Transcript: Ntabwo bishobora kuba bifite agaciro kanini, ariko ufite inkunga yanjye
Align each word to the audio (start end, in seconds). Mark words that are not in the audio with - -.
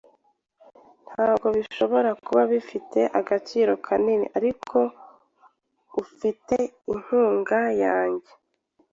Ntabwo 1.11 1.47
bishobora 1.57 2.09
kuba 2.25 2.41
bifite 2.53 2.99
agaciro 3.19 3.71
kanini, 3.85 4.25
ariko 4.37 4.77
ufite 6.01 6.57
inkunga 6.93 7.59
yanjye 7.83 8.31